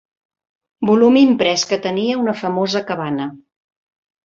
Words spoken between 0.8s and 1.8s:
Volum imprès que